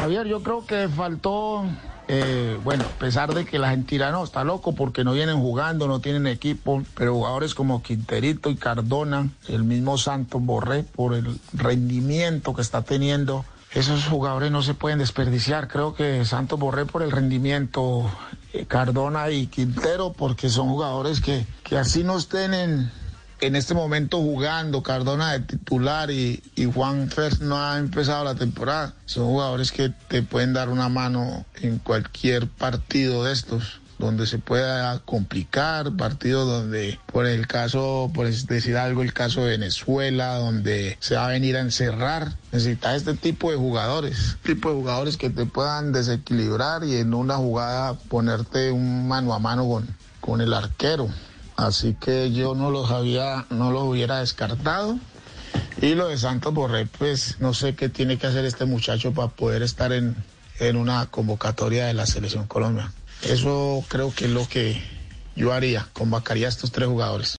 Javier, 0.00 0.26
yo 0.26 0.42
creo 0.42 0.64
que 0.64 0.88
faltó 0.88 1.64
eh, 2.12 2.58
bueno, 2.64 2.86
a 2.86 2.98
pesar 2.98 3.32
de 3.34 3.44
que 3.44 3.60
la 3.60 3.70
gente 3.70 3.90
dirá, 3.92 4.10
no, 4.10 4.24
está 4.24 4.42
loco 4.42 4.74
porque 4.74 5.04
no 5.04 5.12
vienen 5.12 5.38
jugando, 5.38 5.86
no 5.86 6.00
tienen 6.00 6.26
equipo, 6.26 6.82
pero 6.94 7.14
jugadores 7.14 7.54
como 7.54 7.82
Quinterito 7.82 8.50
y 8.50 8.56
Cardona, 8.56 9.28
el 9.46 9.62
mismo 9.62 9.96
Santos 9.96 10.42
Borré, 10.42 10.82
por 10.82 11.14
el 11.14 11.38
rendimiento 11.52 12.52
que 12.52 12.62
está 12.62 12.82
teniendo, 12.82 13.44
esos 13.72 14.06
jugadores 14.06 14.50
no 14.50 14.62
se 14.62 14.74
pueden 14.74 14.98
desperdiciar. 14.98 15.68
Creo 15.68 15.94
que 15.94 16.24
Santos 16.24 16.58
Borré 16.58 16.84
por 16.84 17.02
el 17.02 17.12
rendimiento, 17.12 18.10
eh, 18.54 18.66
Cardona 18.66 19.30
y 19.30 19.46
Quintero, 19.46 20.12
porque 20.12 20.48
son 20.48 20.68
jugadores 20.68 21.20
que, 21.20 21.46
que 21.62 21.78
así 21.78 22.02
no 22.02 22.16
estén 22.16 22.54
en, 22.54 22.90
en 23.40 23.56
este 23.56 23.74
momento 23.74 24.18
jugando, 24.18 24.82
Cardona 24.82 25.32
de 25.32 25.40
titular 25.40 26.10
y, 26.10 26.42
Juan 26.72 27.10
Fer 27.10 27.40
no 27.40 27.60
ha 27.60 27.78
empezado 27.78 28.24
la 28.24 28.34
temporada. 28.34 28.94
Son 29.06 29.24
jugadores 29.24 29.72
que 29.72 29.90
te 30.08 30.22
pueden 30.22 30.52
dar 30.52 30.68
una 30.68 30.88
mano 30.88 31.44
en 31.60 31.78
cualquier 31.78 32.46
partido 32.48 33.24
de 33.24 33.32
estos 33.32 33.80
donde 33.98 34.26
se 34.26 34.38
pueda 34.38 34.98
complicar, 35.00 35.94
partidos 35.94 36.48
donde, 36.48 36.98
por 37.12 37.26
el 37.26 37.46
caso, 37.46 38.10
por 38.14 38.30
decir 38.30 38.78
algo, 38.78 39.02
el 39.02 39.12
caso 39.12 39.42
de 39.42 39.50
Venezuela, 39.50 40.36
donde 40.36 40.96
se 41.00 41.16
va 41.16 41.26
a 41.26 41.28
venir 41.28 41.56
a 41.56 41.60
encerrar. 41.60 42.32
Necesitas 42.50 42.96
este 42.96 43.14
tipo 43.14 43.50
de 43.50 43.58
jugadores, 43.58 44.38
tipo 44.42 44.70
de 44.70 44.76
jugadores 44.76 45.18
que 45.18 45.28
te 45.28 45.44
puedan 45.44 45.92
desequilibrar 45.92 46.82
y 46.84 46.96
en 46.96 47.12
una 47.12 47.36
jugada 47.36 47.92
ponerte 47.94 48.72
un 48.72 49.06
mano 49.06 49.34
a 49.34 49.38
mano 49.38 49.68
con, 49.68 49.86
con 50.20 50.40
el 50.40 50.54
arquero. 50.54 51.10
Así 51.60 51.94
que 51.94 52.32
yo 52.32 52.54
no 52.54 52.70
los 52.70 52.90
había, 52.90 53.44
no 53.50 53.70
los 53.70 53.82
hubiera 53.82 54.20
descartado. 54.20 54.98
Y 55.82 55.94
lo 55.94 56.08
de 56.08 56.16
Santos 56.16 56.54
Borré, 56.54 56.86
pues 56.86 57.36
no 57.38 57.52
sé 57.52 57.74
qué 57.74 57.90
tiene 57.90 58.16
que 58.16 58.26
hacer 58.26 58.46
este 58.46 58.64
muchacho 58.64 59.12
para 59.12 59.28
poder 59.28 59.62
estar 59.62 59.92
en, 59.92 60.16
en 60.58 60.76
una 60.76 61.06
convocatoria 61.06 61.84
de 61.86 61.92
la 61.92 62.06
Selección 62.06 62.46
Colombia. 62.46 62.90
Eso 63.22 63.84
creo 63.88 64.10
que 64.14 64.24
es 64.24 64.30
lo 64.30 64.48
que 64.48 64.82
yo 65.36 65.52
haría, 65.52 65.86
convocaría 65.92 66.46
a 66.46 66.48
estos 66.48 66.72
tres 66.72 66.88
jugadores. 66.88 67.28